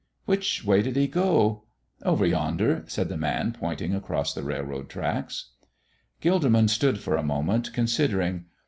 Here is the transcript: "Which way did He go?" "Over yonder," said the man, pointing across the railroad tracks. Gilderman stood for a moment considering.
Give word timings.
"Which 0.25 0.65
way 0.65 0.81
did 0.81 0.95
He 0.95 1.05
go?" 1.07 1.65
"Over 2.01 2.25
yonder," 2.25 2.85
said 2.87 3.07
the 3.07 3.17
man, 3.17 3.51
pointing 3.51 3.93
across 3.93 4.33
the 4.33 4.41
railroad 4.41 4.89
tracks. 4.89 5.51
Gilderman 6.23 6.69
stood 6.71 6.99
for 6.99 7.15
a 7.17 7.21
moment 7.23 7.71
considering. 7.71 8.45